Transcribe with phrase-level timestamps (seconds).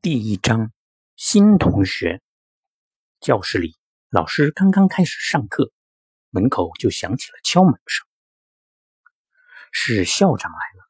[0.00, 0.70] 第一章，
[1.16, 2.22] 新同学。
[3.18, 3.74] 教室里，
[4.10, 5.72] 老师刚刚开始上课，
[6.30, 8.06] 门口就响起了敲门声。
[9.72, 10.88] 是校长来了，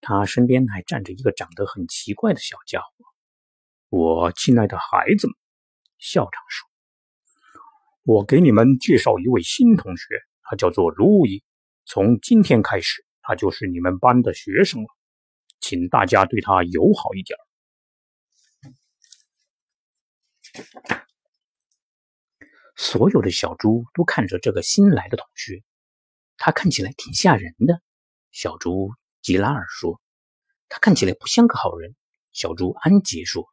[0.00, 2.88] 他身边还站着一个长得很奇怪的小家伙。
[3.88, 5.34] 我亲爱的孩子们，
[5.98, 6.70] 校长说
[8.06, 10.14] ：“我给你们介绍一位新同学，
[10.44, 11.42] 他叫做路易。
[11.86, 14.88] 从今天开始，他就是你们班的学生了，
[15.58, 17.36] 请大家对他友好一点。”
[22.76, 25.62] 所有的小猪都看着这个新来的同学，
[26.36, 27.82] 他看起来挺吓人的。
[28.30, 30.00] 小猪吉拉尔说
[30.68, 31.96] ：“他看起来不像个好人。”
[32.32, 33.48] 小猪安杰说：“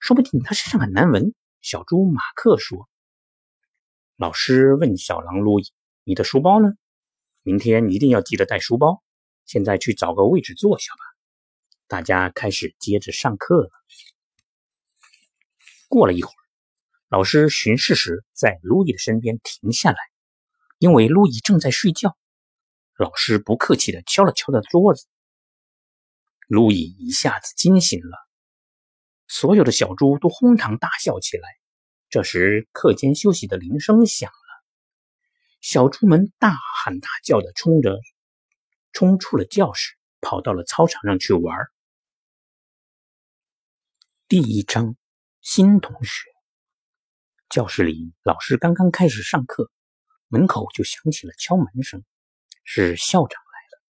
[0.00, 2.88] 说不定他身上很难闻。”小猪马克说
[4.16, 6.70] ：“老师问小狼路易：‘你的书包呢？
[7.42, 9.02] 明天一定要记得带书包。’
[9.46, 11.00] 现在去找个位置坐下吧。”
[11.86, 13.70] 大家开始接着上课了。
[15.96, 16.42] 过了一会儿，
[17.08, 19.96] 老师巡视时在路易的身边停下来，
[20.76, 22.18] 因为路易正在睡觉。
[22.98, 25.06] 老师不客气地敲了敲他桌子，
[26.48, 28.18] 路易一下子惊醒了。
[29.26, 31.48] 所有的小猪都哄堂大笑起来。
[32.10, 34.64] 这时，课间休息的铃声响了，
[35.62, 37.98] 小猪们大喊大叫地冲着
[38.92, 41.56] 冲出了教室，跑到了操场上去玩。
[44.28, 44.94] 第一章。
[45.48, 46.28] 新同学，
[47.48, 49.70] 教室里老师刚刚开始上课，
[50.26, 52.02] 门口就响起了敲门声。
[52.64, 53.82] 是校长来了，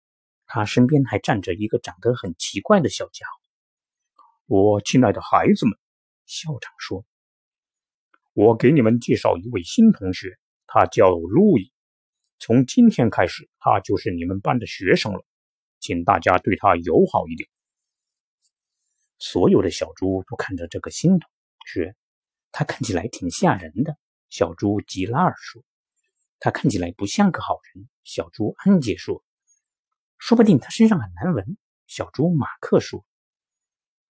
[0.45, 4.15] 他身边还站着一个长得很奇怪的小家伙。
[4.45, 5.79] 我亲爱的孩子们，
[6.27, 7.07] 校长说
[8.34, 11.73] ：“我给你们介绍一位新同学，他叫路易。
[12.39, 15.25] 从今天开始，他就是你们班的学生了，
[15.81, 17.49] 请大家对他友好一点。”
[19.19, 21.31] 所有的小猪都看着这个新同。
[21.67, 21.95] 学，
[22.53, 23.98] 他看起来挺吓人的。
[24.31, 25.62] 小猪吉拉尔说
[26.41, 29.22] ：“他看起来不像个好人。”小猪安杰说
[30.19, 33.05] ：“说不定他身上很难闻。”小猪马克说：“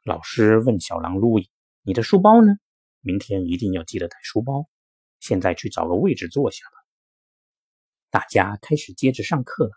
[0.04, 1.50] 老师问小狼路易
[1.82, 2.52] ：‘你的书包呢？
[3.00, 4.68] 明天一定要记得带书包。’
[5.20, 6.76] 现在去找个位置坐下吧。”
[8.10, 9.72] 大家开始接着上课了。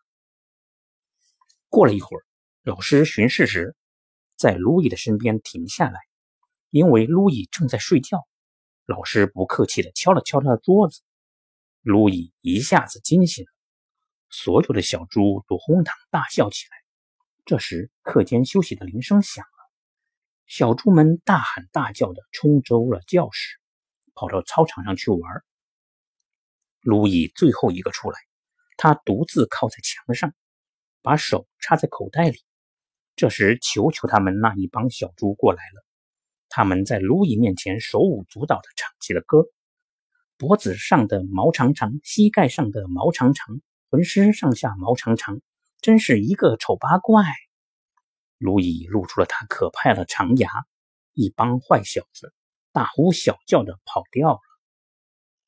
[1.68, 2.25] 过了一会儿，
[2.63, 3.75] 老师巡视时，
[4.35, 6.09] 在路易的身边停下来。
[6.69, 8.28] 因为路易正在睡觉，
[8.85, 11.02] 老师不客气地敲了敲他的桌子，
[11.81, 13.52] 路易一下子惊醒了，
[14.30, 16.78] 所有的小猪都哄堂大笑起来。
[17.46, 19.72] 这时，课间休息的铃声响了，
[20.46, 23.57] 小猪们大喊大叫地冲出了教室，
[24.13, 25.44] 跑到操场上去玩。
[26.81, 28.19] 路易最后一个出来，
[28.78, 30.36] 他独自靠在墙上，
[31.01, 32.40] 把手插在口袋里。
[33.16, 35.84] 这时，球球他们那一帮小猪过来了。
[36.50, 39.46] 他们在路易面前手舞足蹈地唱起了歌，
[40.38, 45.42] 脖子上的毛长长，膝盖上的毛长长，浑身上下毛长长，
[45.80, 47.24] 真是一个丑八怪。
[48.38, 50.50] 路易露出了他可怕的长牙，
[51.14, 52.34] 一帮坏小子
[52.72, 54.40] 大呼小叫地跑掉了。